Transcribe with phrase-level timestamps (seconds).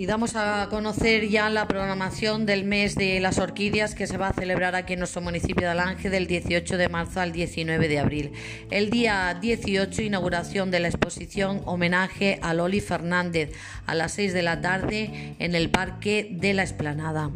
[0.00, 4.28] Y damos a conocer ya la programación del mes de las orquídeas que se va
[4.28, 7.98] a celebrar aquí en nuestro municipio de Alange del 18 de marzo al 19 de
[7.98, 8.32] abril.
[8.70, 13.52] El día 18, inauguración de la exposición homenaje a Loli Fernández
[13.84, 17.30] a las 6 de la tarde en el Parque de la Esplanada.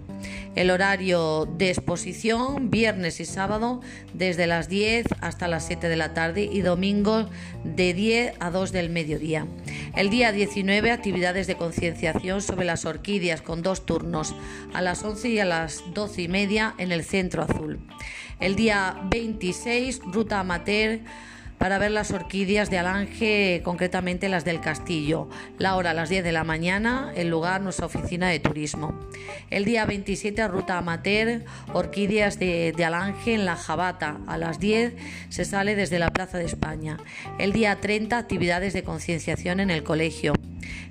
[0.54, 3.80] El horario de exposición, viernes y sábado,
[4.12, 7.28] desde las 10 hasta las 7 de la tarde y domingo
[7.64, 9.48] de 10 a 2 del mediodía.
[9.96, 14.34] El día 19, actividades de concienciación sobre las orquídeas con dos turnos,
[14.72, 17.80] a las 11 y a las 12 y media en el Centro Azul.
[18.38, 21.00] El día 26, ruta amateur
[21.58, 25.28] para ver las orquídeas de Alange, concretamente las del Castillo.
[25.58, 28.98] La hora a las 10 de la mañana, el lugar nuestra oficina de turismo.
[29.50, 34.18] El día 27, ruta amateur, orquídeas de, Alange en la Jabata.
[34.26, 34.94] A las 10
[35.28, 36.98] se sale desde la Plaza de España.
[37.38, 40.34] El día 30, actividades de concienciación en el colegio.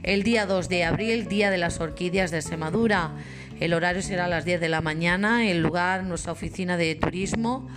[0.02, 3.12] El día 2 de abril, Día de las Orquídeas de Semadura.
[3.60, 7.70] El horario será a las 10 de la mañana, el lugar nuestra oficina de turismo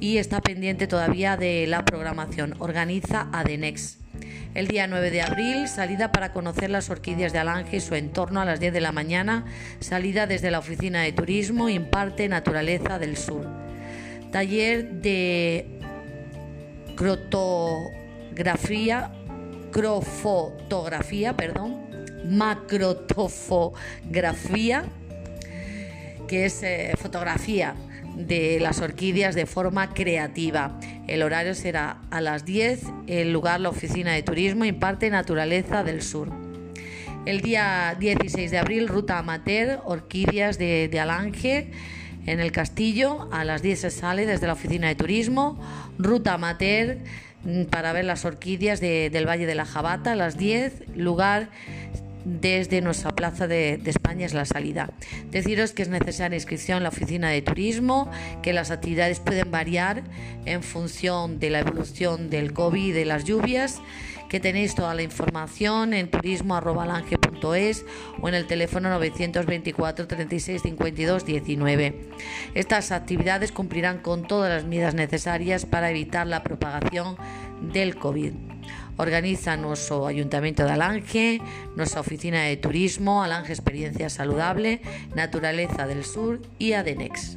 [0.00, 2.54] y está pendiente todavía de la programación.
[2.58, 3.98] Organiza Adenex.
[4.54, 8.40] El día 9 de abril, salida para conocer las orquídeas de Alange y su entorno
[8.40, 9.46] a las 10 de la mañana,
[9.80, 13.48] salida desde la oficina de turismo, imparte Naturaleza del Sur.
[14.30, 15.80] Taller de
[16.94, 19.10] crotografía,
[19.72, 21.88] crofotografía, perdón,
[22.24, 24.84] macrotofografía,
[26.28, 27.74] que es eh, fotografía
[28.16, 30.78] de las orquídeas de forma creativa.
[31.06, 36.02] El horario será a las 10, el lugar la oficina de turismo imparte Naturaleza del
[36.02, 36.30] Sur.
[37.26, 41.70] El día 16 de abril, ruta amateur, orquídeas de, Alange
[42.26, 43.28] en el castillo.
[43.32, 45.58] A las 10 se sale desde la oficina de turismo.
[45.98, 46.98] Ruta amateur
[47.44, 51.48] mm, para ver las orquídeas del Valle de la Jabata a las 10, lugar
[52.24, 54.90] desde nuestra plaza de, España es la salida.
[55.30, 58.10] Deciros que es necesaria inscripción en la oficina de turismo,
[58.42, 60.02] que las actividades pueden variar
[60.46, 63.80] en función de la evolución del COVID y de las lluvias,
[64.28, 67.84] que tenéis toda la información en turismo.alange.es
[68.20, 72.10] o en el teléfono 924 36 52 19.
[72.54, 77.16] Estas actividades cumplirán con todas las medidas necesarias para evitar la propagación
[77.72, 78.32] del COVID.
[78.96, 81.40] Organiza nuestro Ayuntamiento de Alange,
[81.76, 84.80] nuestra Oficina de Turismo, Alange Experiencia Saludable,
[85.14, 87.36] Naturaleza del Sur y Adenex.